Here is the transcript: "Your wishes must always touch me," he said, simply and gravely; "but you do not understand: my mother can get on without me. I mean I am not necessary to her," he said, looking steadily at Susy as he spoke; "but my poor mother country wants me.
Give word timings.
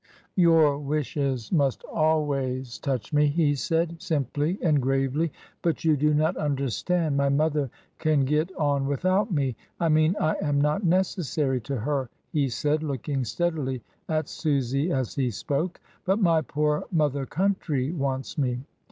"Your 0.35 0.79
wishes 0.79 1.51
must 1.51 1.83
always 1.83 2.79
touch 2.79 3.13
me," 3.13 3.27
he 3.27 3.53
said, 3.53 4.01
simply 4.01 4.57
and 4.63 4.81
gravely; 4.81 5.31
"but 5.61 5.83
you 5.85 5.95
do 5.95 6.11
not 6.11 6.35
understand: 6.37 7.15
my 7.15 7.29
mother 7.29 7.69
can 7.99 8.25
get 8.25 8.51
on 8.55 8.87
without 8.87 9.31
me. 9.31 9.55
I 9.79 9.89
mean 9.89 10.15
I 10.19 10.37
am 10.41 10.59
not 10.59 10.83
necessary 10.83 11.61
to 11.69 11.75
her," 11.77 12.09
he 12.33 12.49
said, 12.49 12.81
looking 12.81 13.23
steadily 13.23 13.83
at 14.09 14.27
Susy 14.27 14.91
as 14.91 15.13
he 15.13 15.29
spoke; 15.29 15.79
"but 16.03 16.17
my 16.19 16.41
poor 16.41 16.85
mother 16.91 17.27
country 17.27 17.91
wants 17.91 18.39
me. 18.39 18.61